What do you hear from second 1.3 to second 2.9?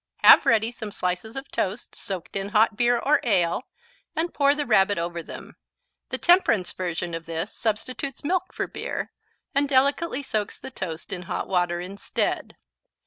of toast soaked in hot